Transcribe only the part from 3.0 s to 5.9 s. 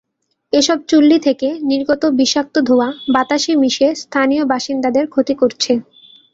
বাতাসে মিশে স্থানীয় বাসিন্দাদের ক্ষতি করছে।